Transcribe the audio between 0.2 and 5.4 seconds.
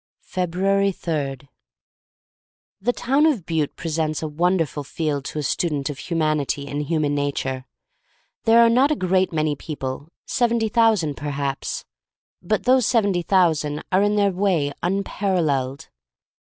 jpebruars 3* THE town of Butte presents a won derful field to